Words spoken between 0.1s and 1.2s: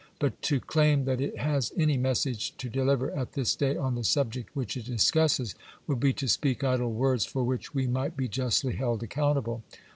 But to claim